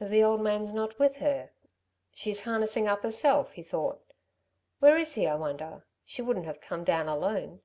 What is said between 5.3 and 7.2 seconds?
wonder? She wouldn't have come down